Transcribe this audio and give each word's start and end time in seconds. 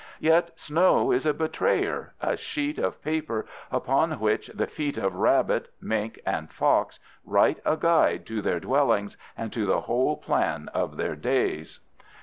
Yet 0.19 0.59
snow 0.59 1.11
is 1.11 1.27
a 1.27 1.31
betrayer, 1.35 2.15
a 2.19 2.35
sheet 2.35 2.79
of 2.79 3.03
paper 3.03 3.45
upon 3.71 4.13
which 4.19 4.47
the 4.47 4.65
feet 4.65 4.97
of 4.97 5.13
rabbit, 5.13 5.71
mink, 5.79 6.19
and 6.25 6.51
fox 6.51 6.97
write 7.23 7.59
a 7.65 7.77
guide 7.77 8.25
to 8.25 8.41
their 8.41 8.59
dwellings 8.59 9.15
and 9.37 9.53
to 9.53 9.67
the 9.67 9.81
whole 9.81 10.17
plan 10.17 10.71
of 10.73 10.97
their 10.97 11.15
days. 11.15 11.81